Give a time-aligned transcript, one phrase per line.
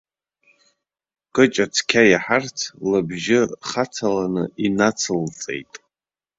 [1.33, 2.57] Кыҷа цқьа иаҳарц,
[2.89, 5.73] лыбжьы хацаланы инацылҵеит.